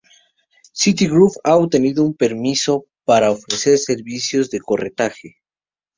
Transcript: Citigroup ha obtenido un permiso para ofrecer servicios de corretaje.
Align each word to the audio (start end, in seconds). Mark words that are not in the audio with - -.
Citigroup 0.73 1.31
ha 1.43 1.57
obtenido 1.57 2.03
un 2.03 2.15
permiso 2.15 2.87
para 3.05 3.29
ofrecer 3.29 3.77
servicios 3.77 4.49
de 4.49 4.59
corretaje. 4.59 5.35